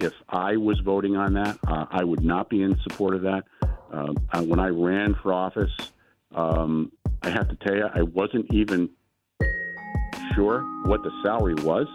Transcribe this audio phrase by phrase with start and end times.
[0.00, 3.44] if I was voting on that, uh, I would not be in support of that.
[3.92, 5.72] Uh, when I ran for office,
[6.34, 6.92] um,
[7.22, 8.88] I have to tell you, I wasn't even
[10.34, 11.86] sure what the salary was.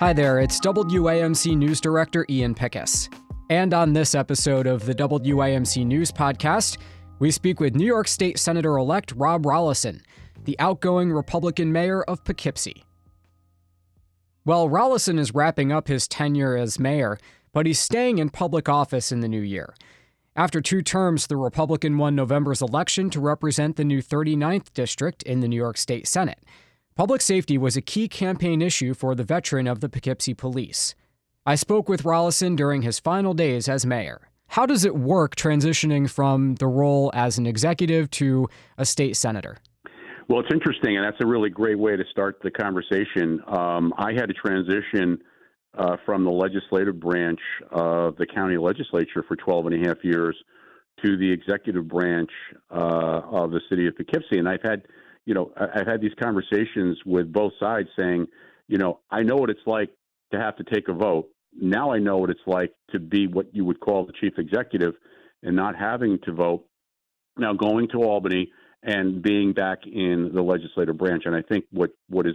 [0.00, 3.12] Hi there, it's WAMC News Director Ian Pickus.
[3.50, 6.78] And on this episode of the WAMC News Podcast,
[7.18, 10.00] we speak with New York State Senator elect Rob Rolison,
[10.44, 12.82] the outgoing Republican mayor of Poughkeepsie.
[14.44, 17.16] Well, Rolison is wrapping up his tenure as mayor,
[17.52, 19.72] but he's staying in public office in the new year.
[20.34, 25.40] After two terms, the Republican won November's election to represent the new 39th district in
[25.40, 26.40] the New York State Senate.
[26.96, 30.96] Public safety was a key campaign issue for the veteran of the Poughkeepsie Police.
[31.46, 34.28] I spoke with Rolison during his final days as mayor.
[34.48, 39.58] How does it work transitioning from the role as an executive to a state senator?
[40.28, 43.40] Well, it's interesting, and that's a really great way to start the conversation.
[43.46, 45.18] Um, I had to transition
[45.76, 50.36] uh, from the legislative branch of the county legislature for 12 and a half years
[51.04, 52.30] to the executive branch
[52.70, 54.38] uh, of the city of Poughkeepsie.
[54.38, 54.82] And I've had,
[55.24, 58.26] you know, I've had these conversations with both sides saying,
[58.68, 59.90] you know, I know what it's like
[60.32, 61.28] to have to take a vote.
[61.54, 64.94] Now I know what it's like to be what you would call the chief executive
[65.42, 66.64] and not having to vote.
[67.36, 71.22] Now going to Albany and being back in the legislative branch.
[71.26, 72.34] And I think what, what is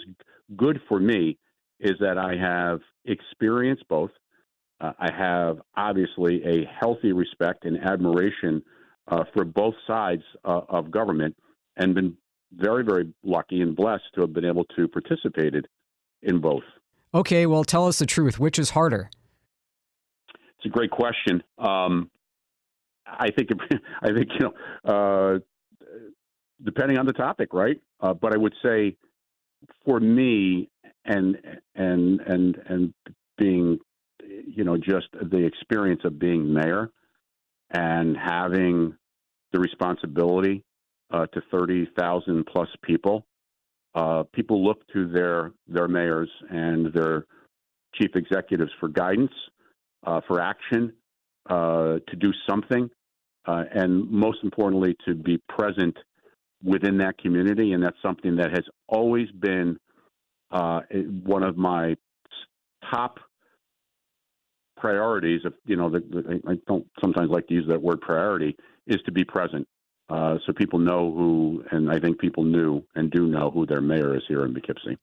[0.55, 1.37] good for me
[1.79, 4.11] is that I have experienced both.
[4.79, 8.63] Uh, I have obviously a healthy respect and admiration
[9.07, 11.35] uh, for both sides uh, of government
[11.75, 12.17] and been
[12.53, 15.53] very, very lucky and blessed to have been able to participate
[16.21, 16.63] in both.
[17.13, 18.39] Okay, well, tell us the truth.
[18.39, 19.09] Which is harder?
[20.57, 21.43] It's a great question.
[21.57, 22.09] Um,
[23.05, 23.49] I think
[24.01, 24.53] I think you know
[24.85, 25.39] uh,
[26.63, 27.79] depending on the topic, right?
[27.99, 28.95] Uh, but I would say
[29.85, 30.69] for me
[31.05, 31.37] and
[31.75, 32.93] and and and
[33.37, 33.79] being
[34.45, 36.91] you know just the experience of being mayor
[37.71, 38.95] and having
[39.51, 40.63] the responsibility
[41.11, 43.25] uh, to 30,000 plus people.
[43.95, 47.25] Uh, people look to their their mayors and their
[47.95, 49.31] chief executives for guidance,
[50.05, 50.93] uh, for action,
[51.49, 52.89] uh, to do something,
[53.47, 55.97] uh, and most importantly, to be present
[56.63, 59.77] within that community, and that's something that has always been
[60.51, 60.81] uh,
[61.23, 61.95] one of my
[62.91, 63.19] top
[64.75, 65.41] priorities.
[65.45, 68.55] Of you know, the, the, I don't sometimes like to use that word priority
[68.87, 69.67] is to be present,
[70.09, 73.81] uh, so people know who, and I think people knew and do know who their
[73.81, 74.97] mayor is here in Poughkeepsie.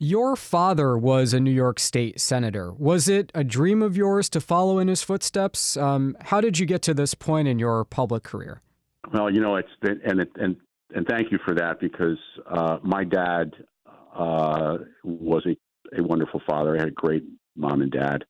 [0.00, 2.72] Your father was a New York State senator.
[2.72, 5.76] Was it a dream of yours to follow in his footsteps?
[5.76, 8.62] Um, how did you get to this point in your public career?
[9.12, 10.56] Well, you know, it's and it, and
[10.94, 13.52] and thank you for that because uh, my dad
[14.14, 16.76] uh, was a, a wonderful father.
[16.76, 17.24] I had a great
[17.56, 18.24] mom and dad,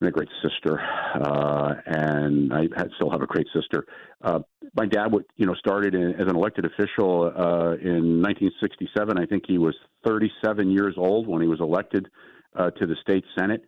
[0.00, 3.86] and a great sister, uh, and I had, still have a great sister.
[4.22, 4.40] Uh,
[4.74, 9.18] my dad, would, you know, started in, as an elected official uh, in 1967.
[9.18, 9.74] I think he was
[10.06, 12.08] 37 years old when he was elected
[12.56, 13.62] uh, to the state senate.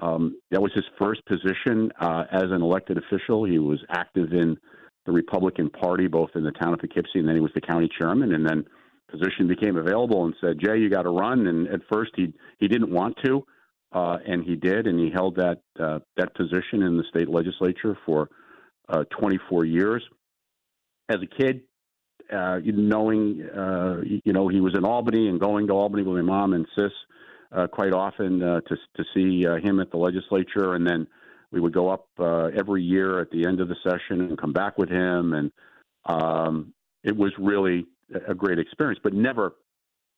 [0.00, 3.44] Um, that was his first position uh, as an elected official.
[3.44, 4.56] He was active in
[5.06, 7.88] the Republican Party, both in the town of Poughkeepsie, and then he was the county
[7.98, 8.34] chairman.
[8.34, 8.64] And then
[9.10, 12.68] position became available and said, "Jay, you got to run." And at first, he he
[12.68, 13.44] didn't want to,
[13.92, 17.96] uh, and he did, and he held that uh, that position in the state legislature
[18.06, 18.28] for
[18.88, 20.02] uh, 24 years.
[21.08, 21.62] As a kid,
[22.32, 26.22] uh, knowing uh, you know he was in Albany and going to Albany with my
[26.22, 26.92] mom and sis
[27.52, 31.06] uh, quite often uh, to to see him at the legislature, and then
[31.52, 34.52] we would go up uh, every year at the end of the session and come
[34.52, 35.52] back with him, and
[36.06, 36.72] um,
[37.02, 37.86] it was really
[38.26, 39.00] a great experience.
[39.02, 39.54] But never,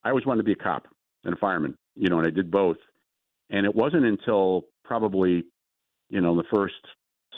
[0.05, 0.87] I always wanted to be a cop
[1.25, 2.77] and a fireman, you know, and I did both.
[3.51, 5.45] And it wasn't until probably,
[6.11, 6.75] you know, the first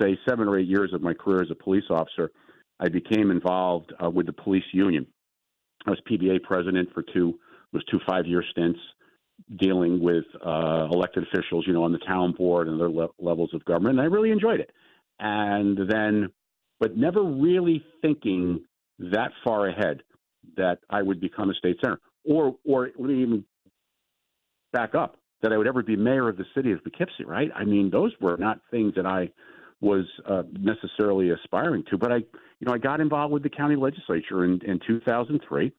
[0.01, 2.31] say seven or eight years of my career as a police officer,
[2.81, 5.07] I became involved uh, with the police union.
[5.87, 7.39] I was PBA president for two
[7.73, 8.79] was two five year stints
[9.57, 13.51] dealing with uh, elected officials, you know, on the town board and other le- levels
[13.53, 13.99] of government.
[13.99, 14.71] And I really enjoyed it.
[15.19, 16.29] And then,
[16.81, 18.65] but never really thinking
[18.99, 20.03] that far ahead
[20.57, 23.45] that I would become a state senator, or or let me even
[24.73, 27.25] back up that I would ever be mayor of the city of Poughkeepsie.
[27.25, 27.51] Right?
[27.55, 29.31] I mean, those were not things that I
[29.81, 31.99] was uh, necessarily aspiring to.
[31.99, 35.73] But I, you know, I got involved with the county legislature in, in 2003.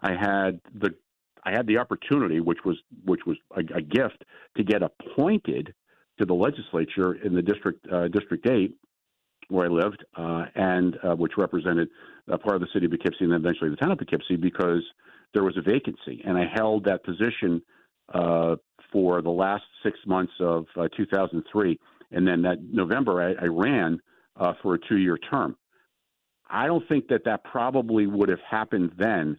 [0.00, 0.94] I had the
[1.44, 4.24] I had the opportunity, which was which was a, a gift,
[4.56, 5.74] to get appointed
[6.18, 8.74] to the legislature in the district uh, District Eight,
[9.48, 11.88] where I lived, uh, and uh, which represented
[12.28, 14.82] a part of the city of Poughkeepsie and then eventually the town of Poughkeepsie, because
[15.34, 17.62] there was a vacancy, and I held that position
[18.14, 18.56] uh,
[18.92, 21.78] for the last six months of uh, 2003,
[22.10, 24.00] and then that November I, I ran
[24.38, 25.56] uh, for a two-year term.
[26.48, 29.38] I don't think that that probably would have happened then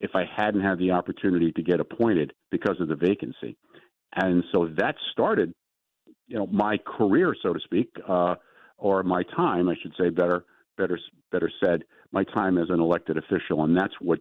[0.00, 3.56] if I hadn't had the opportunity to get appointed because of the vacancy.
[4.14, 5.52] And so that started,
[6.26, 8.36] you know, my career, so to speak, uh,
[8.76, 10.44] or my time, I should say, better,
[10.76, 10.98] better,
[11.30, 14.20] better said, my time as an elected official, and that's what,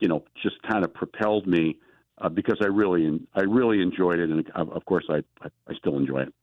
[0.00, 1.78] you know, just kind of propelled me
[2.18, 6.22] uh, because I really, I really enjoyed it, and of course, I, I still enjoy
[6.22, 6.34] it.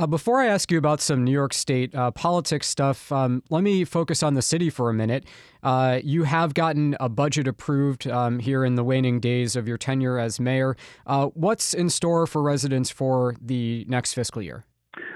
[0.00, 3.62] Uh, before I ask you about some New York State uh, politics stuff, um, let
[3.62, 5.26] me focus on the city for a minute.
[5.62, 9.76] Uh, you have gotten a budget approved um, here in the waning days of your
[9.76, 10.74] tenure as mayor.
[11.06, 14.64] Uh, what's in store for residents for the next fiscal year?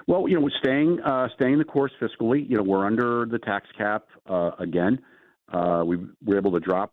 [0.06, 2.46] Well, you know, we're staying uh, staying the course fiscally.
[2.46, 4.98] You know, we're under the tax cap uh, again.
[5.50, 5.96] we
[6.26, 6.92] were able to drop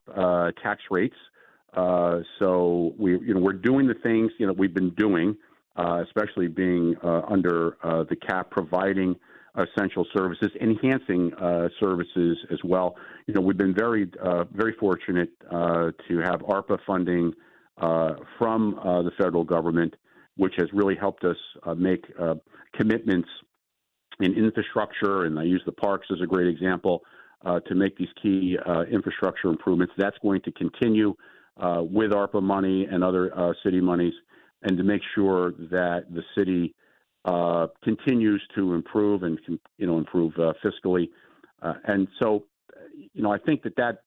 [0.64, 1.18] tax rates,
[1.76, 5.36] so we you know we're doing the things you know we've been doing
[5.78, 9.16] uh, especially being uh, under uh, the cap, providing
[9.56, 12.96] essential services, enhancing uh, services as well.
[13.28, 17.34] You know, we've been very, uh, very fortunate uh, to have ARPA funding
[18.38, 19.96] from the federal government,
[20.38, 21.38] which has really helped us
[21.78, 22.06] make
[22.76, 23.28] commitments
[24.20, 27.02] in infrastructure, and I use the parks as a great example.
[27.44, 28.58] to make these key
[28.92, 31.16] infrastructure improvements, that's going to continue
[31.58, 34.14] with ARPA money and other city monies
[34.64, 36.74] and to make sure that the city
[37.26, 39.40] uh, continues to improve and
[39.78, 41.10] you know improve uh, fiscally.
[41.62, 42.46] Uh, and so,
[43.14, 44.00] you know, I think that that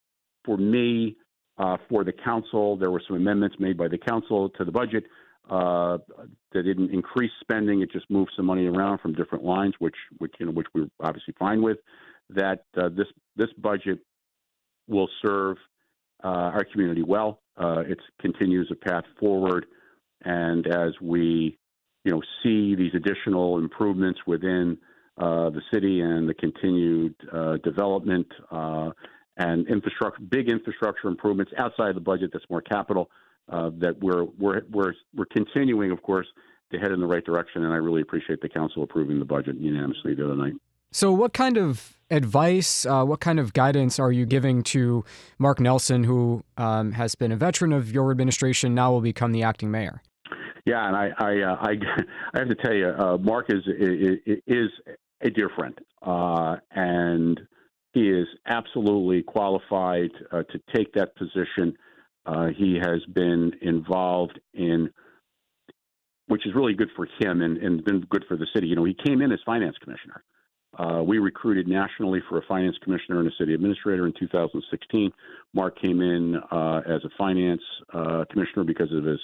[0.44, 1.16] for me,
[1.58, 5.04] uh, for the council, there were some amendments made by the council to the budget
[5.48, 5.98] uh,
[6.52, 10.32] that didn't increase spending; it just moved some money around from different lines, which which
[10.40, 11.78] you know which we're obviously fine with.
[12.30, 13.06] That uh, this
[13.36, 14.00] this budget
[14.88, 15.56] will serve
[16.22, 17.42] our community well.
[17.60, 19.66] it continues a path forward
[20.24, 21.58] and as we,
[22.04, 24.78] you know, see these additional improvements within
[25.18, 28.90] uh, the city and the continued uh, development uh,
[29.36, 33.10] and infrastructure, big infrastructure improvements outside the budget that's more capital,
[33.48, 36.26] uh, that we're, we're, we're, we're continuing, of course,
[36.72, 37.64] to head in the right direction.
[37.64, 40.54] And I really appreciate the council approving the budget unanimously the other night.
[40.92, 45.04] So, what kind of advice, uh, what kind of guidance are you giving to
[45.38, 49.42] Mark Nelson, who um, has been a veteran of your administration, now will become the
[49.42, 50.02] acting mayor?
[50.64, 51.70] Yeah, and I I uh, I,
[52.34, 54.70] I, have to tell you, uh, Mark is, is, is
[55.20, 57.40] a dear friend, uh, and
[57.92, 61.76] he is absolutely qualified uh, to take that position.
[62.26, 64.90] Uh, he has been involved in,
[66.28, 68.66] which is really good for him and, and been good for the city.
[68.66, 70.24] You know, he came in as finance commissioner.
[70.76, 75.12] Uh, we recruited nationally for a finance commissioner and a city administrator in 2016.
[75.52, 77.62] Mark came in as a finance
[78.30, 79.20] commissioner because of his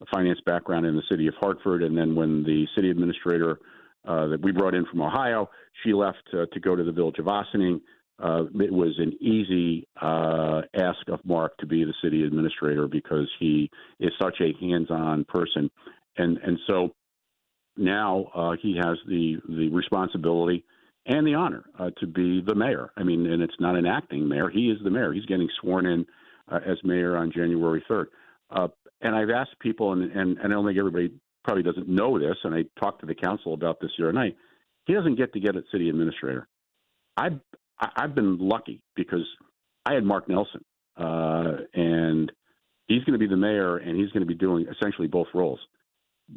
[0.00, 3.58] a finance background in the city of Hartford, and then when the city administrator
[4.06, 5.48] uh, that we brought in from Ohio,
[5.82, 7.80] she left uh, to go to the village of Ossining.
[8.22, 13.28] Uh, it was an easy uh, ask of Mark to be the city administrator because
[13.40, 15.70] he is such a hands-on person,
[16.16, 16.94] and and so
[17.76, 20.64] now uh, he has the the responsibility
[21.06, 22.90] and the honor uh, to be the mayor.
[22.96, 25.12] I mean, and it's not an acting mayor; he is the mayor.
[25.12, 26.06] He's getting sworn in
[26.52, 28.06] as mayor on January 3rd.
[28.50, 28.68] Uh,
[29.00, 31.12] and I've asked people, and, and, and I don't think everybody
[31.44, 34.36] probably doesn't know this, and I talked to the council about this the other night.
[34.86, 36.48] He doesn't get to get at city administrator.
[37.16, 37.38] I've
[37.78, 39.26] I've been lucky because
[39.84, 40.64] I had Mark Nelson,
[40.96, 42.30] uh, and
[42.86, 45.60] he's going to be the mayor, and he's going to be doing essentially both roles.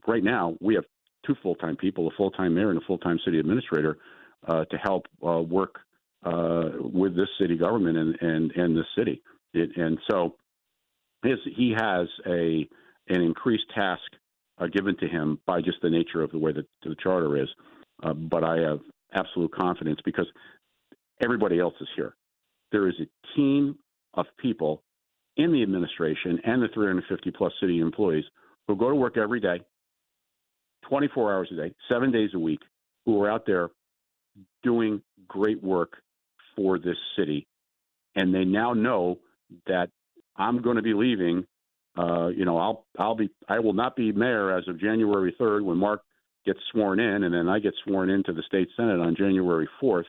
[0.08, 0.84] Right now, we have
[1.26, 3.98] two full time people, a full time mayor and a full time city administrator,
[4.48, 5.80] uh, to help uh, work
[6.26, 9.22] uh, with this city government and and and the city.
[9.54, 10.36] It, and so
[11.28, 12.68] his, he has a
[13.10, 14.02] an increased task
[14.58, 17.48] uh, given to him by just the nature of the way that the charter is.
[18.04, 18.80] Uh, but I have
[19.14, 20.28] absolute confidence because
[21.22, 22.16] everybody else is here.
[22.72, 23.78] There is a team
[24.14, 24.84] of people
[25.38, 28.26] in the administration and the 350 plus city employees
[28.68, 29.62] who go to work every day,
[30.90, 32.60] 24 hours a day, seven days a week,
[33.06, 33.70] who are out there
[34.64, 35.94] doing great work
[36.56, 37.48] for this city.
[38.16, 39.20] And they now know
[39.68, 39.90] that
[40.38, 41.46] I'm going to be leaving.
[41.98, 45.64] Uh, you know, I'll I'll be I will not be mayor as of January 3rd
[45.64, 46.04] when Mark
[46.46, 50.06] gets sworn in, and then I get sworn into the state senate on January 4th.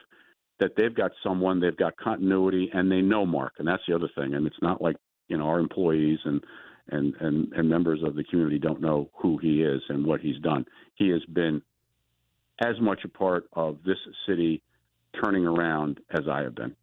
[0.59, 4.09] That they've got someone, they've got continuity, and they know Mark, and that's the other
[4.13, 4.33] thing.
[4.33, 6.43] And it's not like you know our employees and
[6.89, 10.39] and and, and members of the community don't know who he is and what he's
[10.41, 10.65] done.
[10.95, 11.61] He has been
[12.61, 14.61] as much a part of this city
[15.23, 16.75] turning around as I have been.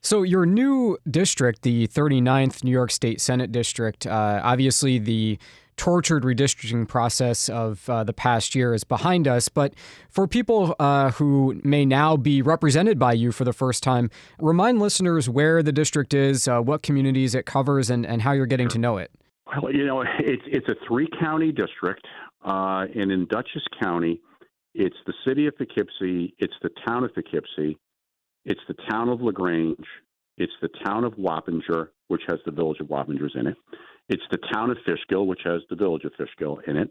[0.00, 5.38] So, your new district, the 39th New York State Senate District, uh, obviously the
[5.78, 9.48] tortured redistricting process of uh, the past year is behind us.
[9.48, 9.74] But
[10.10, 14.80] for people uh, who may now be represented by you for the first time, remind
[14.80, 18.68] listeners where the district is, uh, what communities it covers, and, and how you're getting
[18.68, 19.10] to know it.
[19.62, 22.06] Well, you know, it's it's a three county district,
[22.44, 24.20] uh, and in Dutchess County,
[24.74, 27.78] it's the city of Poughkeepsie, it's the town of Poughkeepsie,
[28.48, 29.84] it's the town of LaGrange,
[30.38, 33.56] it's the town of Wappinger, which has the village of Wappingers in it.
[34.08, 36.88] It's the town of Fishkill, which has the village of Fishkill in it.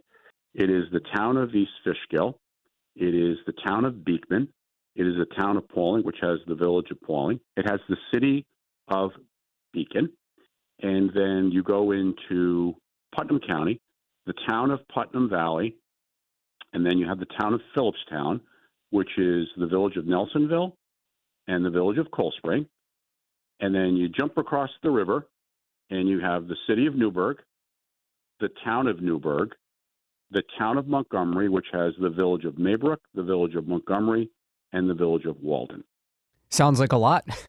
[0.53, 2.37] It is the town of East Fishkill.
[2.95, 4.49] It is the town of Beekman.
[4.95, 7.39] It is the town of Pawling, which has the village of Pawling.
[7.55, 8.45] It has the city
[8.87, 9.11] of
[9.73, 10.11] Beacon.
[10.83, 12.75] And then you go into
[13.15, 13.81] Putnam County,
[14.27, 15.75] the town of Putnam Valley,
[16.73, 18.41] and then you have the town of Philipstown,
[18.91, 20.73] which is the village of Nelsonville
[21.47, 22.67] and the village of Cold Spring.
[23.59, 25.27] And then you jump across the river
[25.89, 27.37] and you have the city of Newburgh,
[28.39, 29.55] the town of Newburgh,
[30.31, 34.29] the town of Montgomery, which has the village of Maybrook, the village of Montgomery,
[34.73, 35.83] and the village of Walden.
[36.49, 37.25] Sounds like a lot.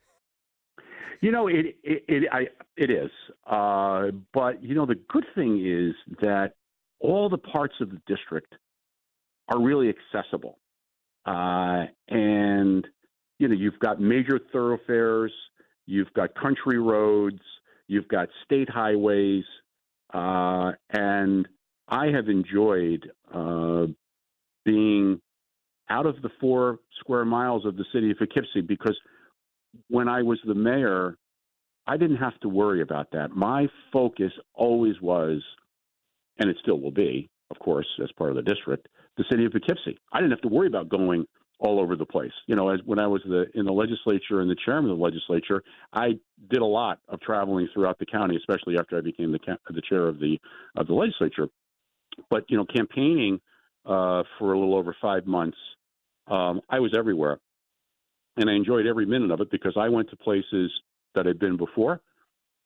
[1.20, 3.10] You know, it it it, I, it is,
[3.44, 6.52] uh, but you know the good thing is that
[7.00, 8.54] all the parts of the district
[9.48, 10.60] are really accessible,
[11.26, 12.86] uh, and
[13.38, 15.32] you know you've got major thoroughfares,
[15.86, 17.40] you've got country roads,
[17.86, 19.44] you've got state highways,
[20.12, 21.48] uh, and
[21.88, 23.86] I have enjoyed uh,
[24.64, 25.20] being
[25.90, 28.98] out of the four square miles of the city of Poughkeepsie because
[29.88, 31.16] when I was the mayor,
[31.86, 33.30] I didn't have to worry about that.
[33.30, 35.42] My focus always was,
[36.38, 39.52] and it still will be, of course, as part of the district, the city of
[39.52, 39.98] Poughkeepsie.
[40.12, 41.26] I didn't have to worry about going
[41.58, 42.32] all over the place.
[42.46, 45.04] You know, as when I was the in the legislature and the chairman of the
[45.04, 45.62] legislature,
[45.92, 46.18] I
[46.50, 50.06] did a lot of traveling throughout the county, especially after I became the the chair
[50.06, 50.38] of the
[50.76, 51.48] of the legislature.
[52.30, 53.40] But you know, campaigning
[53.84, 55.58] uh, for a little over five months,
[56.26, 57.40] um, I was everywhere
[58.38, 60.70] and I enjoyed every minute of it because I went to places
[61.14, 62.00] that I'd been before.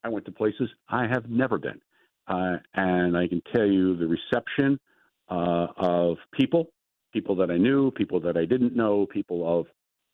[0.05, 1.81] I went to places I have never been,
[2.29, 4.79] uh, and I can tell you the reception
[5.31, 6.69] uh, of people,
[7.13, 9.67] people that I knew, people that I didn't know, people of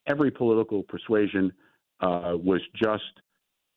[0.07, 1.51] every political persuasion,
[2.01, 3.03] uh, was just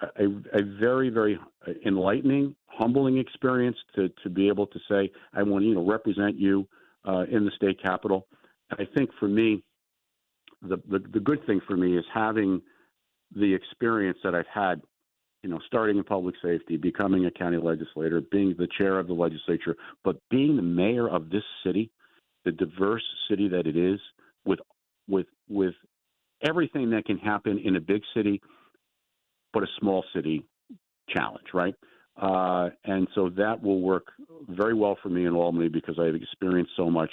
[0.00, 1.38] a, a, very, very
[1.86, 6.38] enlightening, humbling experience to to be able to say, I want to you know represent
[6.38, 6.68] you
[7.06, 8.26] uh, in the state capitol.
[8.70, 9.62] I think for me,
[10.62, 12.62] the, the, the good thing for me is having
[13.34, 14.82] the experience that I've had,
[15.42, 19.14] you know, starting in public safety, becoming a county legislator, being the chair of the
[19.14, 21.90] legislature, but being the mayor of this city,
[22.44, 24.00] the diverse city that it is,
[24.44, 24.60] with
[25.08, 25.74] with with
[26.42, 28.40] everything that can happen in a big city,
[29.52, 30.44] but a small city
[31.08, 31.74] challenge, right?
[32.20, 34.06] Uh, and so that will work
[34.48, 37.10] very well for me in Albany because I've experienced so much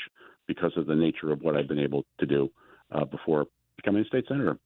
[0.47, 2.49] because of the nature of what I've been able to do
[2.91, 3.45] uh, before
[3.77, 4.57] becoming a state senator.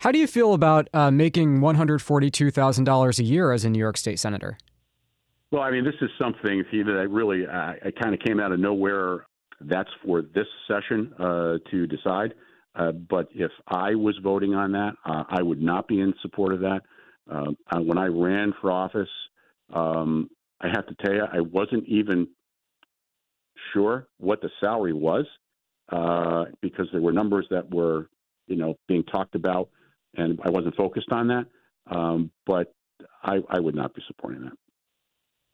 [0.00, 4.18] How do you feel about uh, making $142,000 a year as a New York State
[4.18, 4.58] senator?
[5.50, 8.52] Well, I mean, this is something that I really, uh, I kind of came out
[8.52, 9.26] of nowhere.
[9.60, 12.34] That's for this session uh, to decide.
[12.74, 16.52] Uh, but if I was voting on that, uh, I would not be in support
[16.52, 16.82] of that.
[17.30, 19.08] Uh, when I ran for office,
[19.72, 20.28] um,
[20.60, 22.28] I have to tell you, I wasn't even
[23.72, 25.26] sure what the salary was
[25.90, 28.08] uh, because there were numbers that were,
[28.46, 29.70] you know, being talked about,
[30.16, 31.46] and I wasn't focused on that.
[31.90, 32.74] Um, but
[33.22, 34.52] I, I would not be supporting that.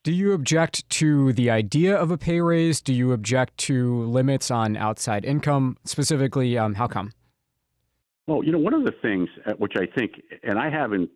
[0.02, 2.80] Do you object to the idea of a pay raise?
[2.80, 5.76] Do you object to limits on outside income?
[5.84, 7.12] Specifically, um, how come?
[8.26, 9.28] Well, you know, one of the things
[9.58, 11.10] which I think, and I haven't,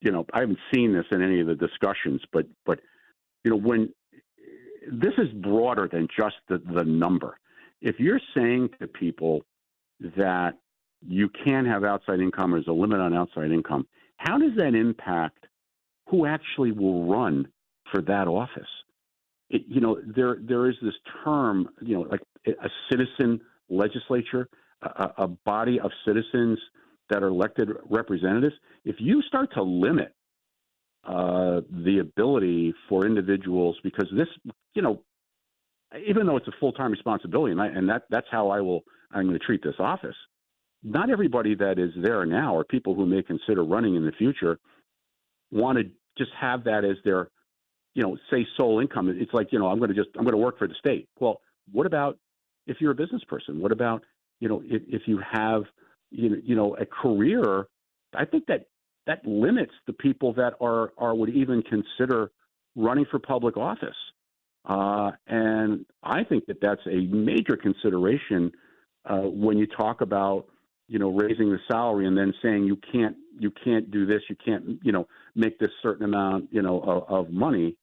[0.00, 2.80] you know, I haven't seen this in any of the discussions, but, but,
[3.44, 3.92] you know, when
[4.90, 7.38] this is broader than just the, the number
[7.80, 9.42] if you're saying to people
[10.00, 10.54] that
[11.06, 14.74] you can have outside income or there's a limit on outside income, how does that
[14.74, 15.46] impact
[16.08, 17.46] who actually will run
[17.90, 18.68] for that office?
[19.48, 24.48] It, you know, there there is this term, you know, like a citizen legislature,
[24.82, 26.58] a, a body of citizens
[27.10, 28.54] that are elected representatives.
[28.84, 30.12] If you start to limit
[31.04, 34.26] uh, the ability for individuals, because this,
[34.74, 35.02] you know,
[36.06, 38.82] even though it's a full time responsibility, and, I, and that that's how I will
[39.12, 40.16] I'm going to treat this office.
[40.82, 44.58] Not everybody that is there now, or people who may consider running in the future,
[45.50, 45.84] want to
[46.18, 47.30] just have that as their,
[47.96, 49.06] you know, say sole income.
[49.24, 51.08] It's like you know I'm going to just I'm going to work for the state.
[51.20, 51.36] Well,
[51.72, 52.18] what about
[52.66, 53.60] if you're a business person?
[53.60, 54.02] What about
[54.40, 55.62] you know if, if you have
[56.10, 57.68] you know, you know a career?
[58.14, 58.66] I think that
[59.06, 62.30] that limits the people that are are would even consider
[62.76, 64.00] running for public office
[64.66, 68.52] Uh, and I think that that's a major consideration
[69.08, 70.46] uh, when you talk about
[70.88, 74.36] you know raising the salary and then saying you can't you can't do this you
[74.44, 77.76] can't you know make this certain amount you know of, of money.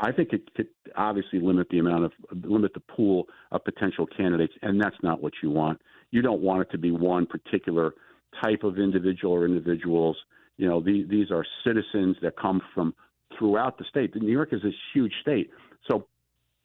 [0.00, 2.12] I think it could obviously limit the amount of
[2.44, 5.80] limit the pool of potential candidates, and that's not what you want.
[6.10, 7.94] You don't want it to be one particular
[8.42, 10.16] type of individual or individuals.
[10.58, 12.94] You know, these, these are citizens that come from
[13.38, 14.14] throughout the state.
[14.14, 15.50] New York is a huge state,
[15.90, 16.06] so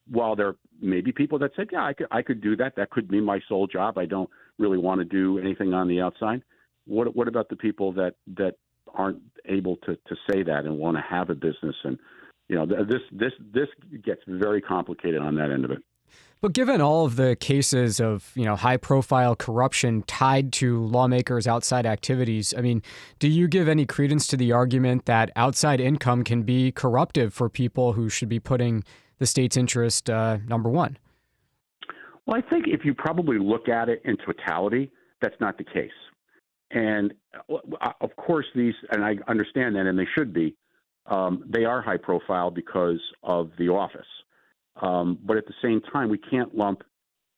[0.09, 2.75] while there may be people that said, "Yeah, I could, I could do that.
[2.75, 3.97] That could be my sole job.
[3.97, 6.43] I don't really want to do anything on the outside."
[6.85, 8.55] What What about the people that that
[8.93, 11.97] aren't able to to say that and want to have a business and
[12.49, 13.67] you know this this this
[14.03, 15.79] gets very complicated on that end of it.
[16.41, 21.47] But given all of the cases of you know high profile corruption tied to lawmakers'
[21.47, 22.81] outside activities, I mean,
[23.19, 27.49] do you give any credence to the argument that outside income can be corruptive for
[27.49, 28.83] people who should be putting
[29.19, 30.97] the state's interest uh, number one?
[32.25, 35.91] Well, I think if you probably look at it in totality, that's not the case.
[36.71, 37.13] And
[37.49, 40.55] uh, of course, these, and I understand that, and they should be,
[41.05, 44.07] um, they are high profile because of the office.
[44.81, 46.83] Um, but at the same time, we can't lump,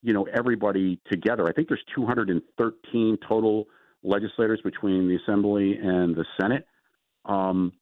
[0.01, 1.47] you know, everybody together.
[1.47, 3.65] I think there's 213 total
[4.03, 6.67] legislators between the Assembly and the Senate.
[7.25, 7.73] Um,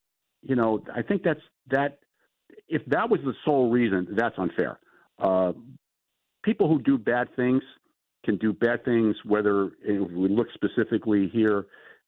[0.41, 1.99] you know, I think that's that.
[2.67, 4.79] If that was the sole reason, that's unfair.
[5.19, 5.53] Uh,
[6.43, 7.61] people who do bad things
[8.25, 9.15] can do bad things.
[9.25, 11.65] Whether we look specifically here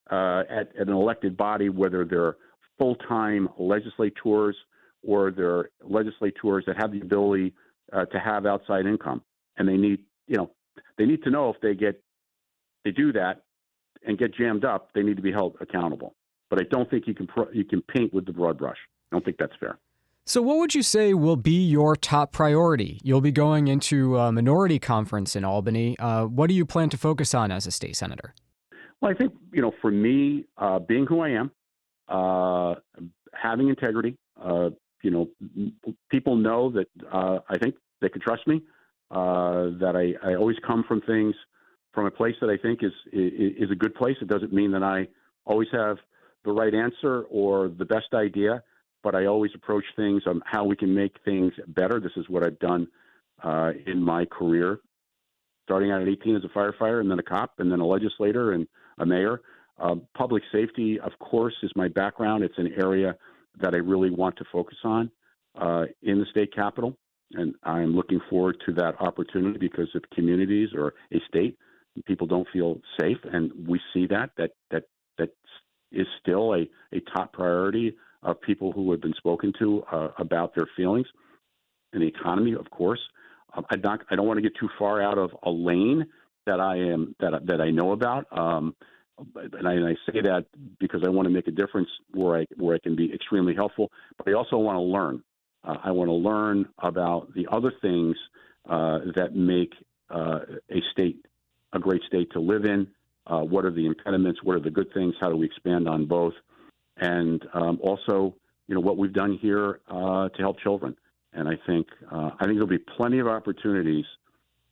[0.09, 2.37] uh, at, at an elected body, whether they're
[2.77, 4.55] full-time legislators
[5.03, 7.53] or they're legislators that have the ability
[7.93, 9.21] uh, to have outside income,
[9.57, 10.51] and they need, you know,
[10.97, 12.01] they need to know if they get,
[12.83, 13.43] they do that
[14.05, 16.15] and get jammed up, they need to be held accountable.
[16.49, 18.77] But I don't think you can you can paint with the broad brush.
[19.11, 19.79] I don't think that's fair.
[20.27, 22.99] So, what would you say will be your top priority?
[23.03, 25.97] You'll be going into a minority conference in Albany.
[25.99, 28.33] Uh, what do you plan to focus on as a state senator?
[29.01, 31.51] Well, I think you know, for me, uh, being who I am,
[32.07, 32.75] uh,
[33.33, 34.69] having integrity, uh,
[35.01, 35.29] you know,
[36.09, 38.61] people know that uh, I think they can trust me.
[39.11, 41.35] Uh, that I, I always come from things
[41.93, 44.17] from a place that I think is, is is a good place.
[44.21, 45.07] It doesn't mean that I
[45.45, 45.97] always have
[46.43, 48.63] the right answer or the best idea,
[49.03, 51.99] but I always approach things on how we can make things better.
[51.99, 52.87] This is what I've done
[53.43, 54.79] uh, in my career,
[55.63, 58.53] starting out at 18 as a firefighter, and then a cop, and then a legislator
[58.53, 59.41] and a mayor.
[59.77, 62.43] Uh, public safety, of course, is my background.
[62.43, 63.15] It's an area
[63.59, 65.11] that I really want to focus on
[65.59, 66.97] uh, in the state capital.
[67.33, 71.57] And I'm looking forward to that opportunity because if communities or a state,
[72.05, 74.83] people don't feel safe, and we see that that that
[75.17, 75.29] that
[75.91, 80.53] is still a, a top priority of people who have been spoken to uh, about
[80.55, 81.07] their feelings.
[81.93, 82.99] And the economy, of course,
[83.55, 86.05] um, I don't I don't want to get too far out of a lane
[86.45, 88.25] that I am that that I know about.
[88.37, 88.75] Um,
[89.17, 90.45] and I, and I, say that
[90.79, 93.91] because I want to make a difference where I where I can be extremely helpful.
[94.17, 95.23] But I also want to learn.
[95.63, 98.15] Uh, I want to learn about the other things
[98.69, 99.73] uh, that make
[100.09, 101.25] uh, a state
[101.73, 102.87] a great state to live in.
[103.27, 104.43] Uh, what are the impediments?
[104.43, 105.15] What are the good things?
[105.19, 106.33] How do we expand on both?
[106.97, 108.35] And um, also,
[108.67, 110.95] you know, what we've done here uh, to help children.
[111.33, 114.05] And I think uh, I think there'll be plenty of opportunities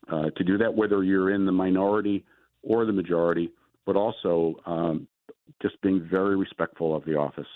[0.09, 2.23] to do that, whether you're in the minority
[2.61, 3.49] or the majority
[3.85, 5.07] but also um,
[5.61, 7.47] just being very respectful of the office.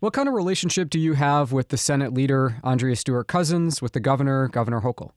[0.00, 3.92] What kind of relationship do you have with the Senate leader, Andrea Stewart Cousins, with
[3.92, 5.10] the governor, Governor Hochul?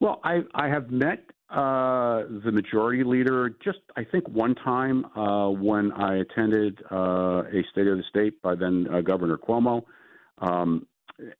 [0.00, 5.50] Well, I, I have met uh, the majority leader just, I think, one time uh,
[5.50, 9.84] when I attended uh, a State of the State by then uh, Governor Cuomo.
[10.38, 10.86] Um,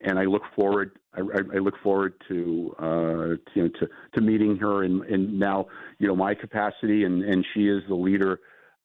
[0.01, 0.97] and I look forward.
[1.13, 5.37] I, I look forward to, uh, to, you know to, to meeting her in, in
[5.37, 5.67] now
[5.99, 8.39] you know my capacity, and, and she is the leader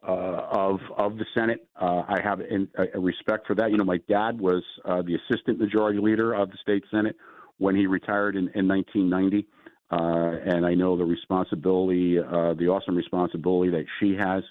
[0.06, 1.66] uh, of of the Senate.
[1.80, 3.70] Uh, I have in, a respect for that.
[3.70, 7.16] You know, my dad was uh, the assistant majority leader of the state Senate
[7.58, 9.46] when he retired in, in 1990,
[9.90, 14.44] uh, and I know the responsibility, uh, the awesome responsibility that she has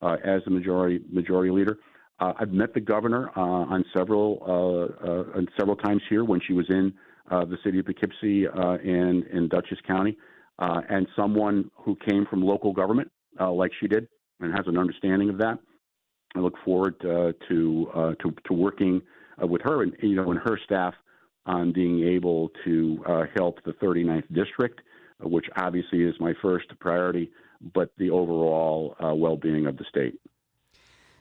[0.00, 1.78] uh, as the majority majority leader.
[2.20, 6.40] Uh, I've met the governor uh, on several uh, uh, on several times here when
[6.46, 6.92] she was in
[7.30, 10.16] uh, the city of Poughkeepsie uh, and in Dutchess County,
[10.58, 14.06] and someone who came from local government like she did
[14.40, 15.58] and has an understanding of that.
[16.36, 19.02] I look forward to to to working
[19.38, 20.94] with her and you know and her staff
[21.46, 24.80] on being able to help the 39th district,
[25.20, 27.30] which obviously is my first priority,
[27.74, 30.14] but the overall well-being of the state.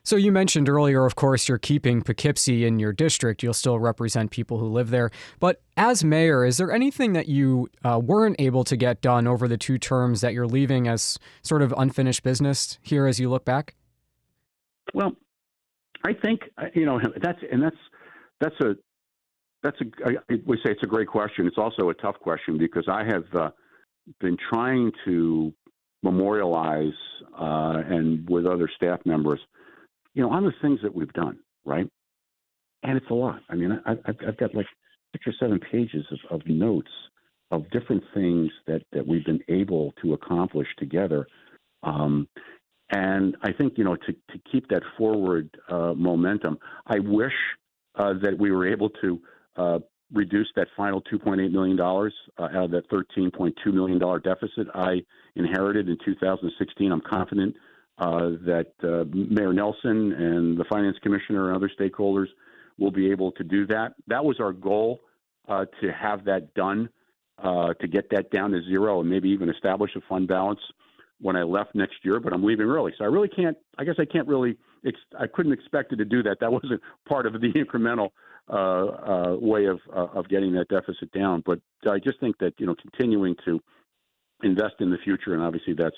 [0.06, 3.42] So you mentioned earlier, of course, you're keeping Poughkeepsie in your district.
[3.42, 5.12] You'll still represent people who live there.
[5.40, 9.48] But as mayor, is there anything that you uh, weren't able to get done over
[9.48, 13.46] the two terms that you're leaving as sort of unfinished business here as you look
[13.46, 13.76] back?
[14.94, 15.16] Well,
[16.04, 17.78] I think uh, you know that's and that's
[18.42, 18.76] that's a
[19.64, 21.48] that's a I would say it's a great question.
[21.48, 23.52] It's also a tough question because I have uh,
[24.20, 25.54] been trying to
[26.02, 26.92] memorialize
[27.40, 29.40] uh, and with other staff members
[30.14, 31.88] you know, on the things that we've done, right?
[32.84, 33.42] And it's a lot.
[33.50, 34.68] I mean, I, I've, I've got like
[35.12, 36.92] six or seven pages of, of notes
[37.52, 41.28] of different things that, that we've been able to accomplish together.
[41.84, 42.28] Um,
[42.90, 47.34] and I think, you know, to, to keep that forward uh, momentum, I wish
[47.96, 49.22] uh, that we were able to
[49.56, 49.80] uh,
[50.12, 55.04] reduce that final $2.8 million uh, out of that $13.2 million deficit I
[55.36, 56.92] inherited in 2016.
[56.92, 57.56] I'm confident
[58.04, 62.28] uh, that uh, Mayor Nelson and the Finance Commissioner and other stakeholders
[62.78, 63.94] will be able to do that.
[64.08, 65.00] That was our goal
[65.48, 66.90] uh, to have that done,
[67.42, 70.60] uh, to get that down to zero, and maybe even establish a fund balance
[71.22, 72.20] when I left next year.
[72.20, 73.58] But I'm leaving early, so I really can't.
[73.78, 74.58] I guess I can't really.
[75.18, 76.42] I couldn't expect it to do that.
[76.42, 78.10] That wasn't part of the incremental
[78.50, 81.42] uh, way of of getting that deficit down.
[81.46, 83.62] But I just think that you know continuing to
[84.44, 85.96] invest in the future, and obviously that's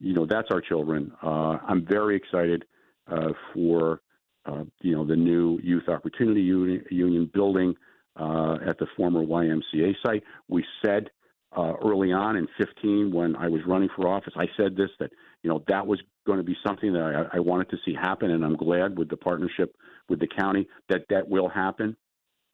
[0.00, 1.12] you know, that's our children.
[1.22, 2.64] Uh, I'm very excited
[3.10, 4.00] uh, for,
[4.46, 7.74] uh, you know, the new Youth Opportunity Union, Union building
[8.18, 10.22] uh, at the former YMCA site.
[10.48, 11.10] We said
[11.56, 15.10] uh, early on in 15 when I was running for office, I said this that,
[15.42, 18.30] you know, that was going to be something that I, I wanted to see happen.
[18.30, 19.74] And I'm glad with the partnership
[20.08, 21.96] with the county that that will happen.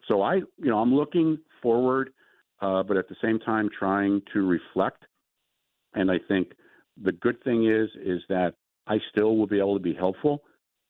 [0.09, 2.11] So I, you know, I'm looking forward,
[2.61, 5.05] uh, but at the same time trying to reflect.
[5.95, 6.53] And I think
[7.03, 8.55] the good thing is is that
[8.87, 10.43] I still will be able to be helpful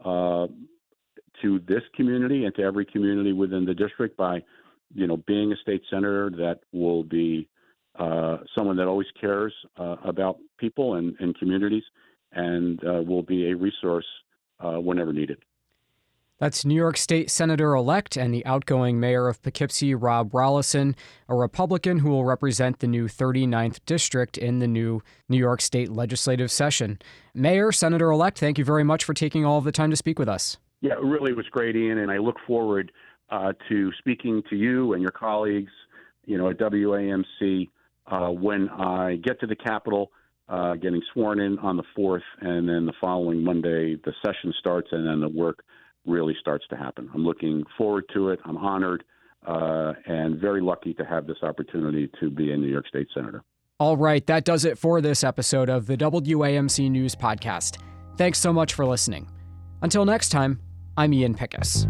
[0.04, 0.46] uh,
[1.42, 4.42] to this community and to every community within the district by,
[4.94, 7.48] you know, being a state senator that will be
[7.98, 11.84] uh, someone that always cares uh, about people and, and communities
[12.32, 14.06] and uh, will be a resource
[14.60, 15.38] uh, whenever needed.
[16.44, 20.94] That's New York State Senator elect and the outgoing mayor of Poughkeepsie, Rob Rolison,
[21.26, 25.88] a Republican who will represent the new 39th district in the new New York State
[25.88, 26.98] legislative session.
[27.32, 30.18] Mayor, Senator elect, thank you very much for taking all of the time to speak
[30.18, 30.58] with us.
[30.82, 32.92] Yeah, it really was great, Ian, and I look forward
[33.30, 35.72] uh, to speaking to you and your colleagues,
[36.26, 37.70] you know, at WAMC
[38.08, 40.10] uh, when I get to the Capitol.
[40.46, 44.88] Uh, getting sworn in on the 4th, and then the following Monday, the session starts,
[44.92, 45.64] and then the work
[46.06, 47.10] really starts to happen.
[47.14, 48.40] I'm looking forward to it.
[48.44, 49.04] I'm honored
[49.46, 53.42] uh, and very lucky to have this opportunity to be a New York State Senator.
[53.80, 57.78] All right, that does it for this episode of the WAMC News Podcast.
[58.16, 59.28] Thanks so much for listening.
[59.82, 60.60] Until next time,
[60.96, 61.86] I'm Ian Pickus.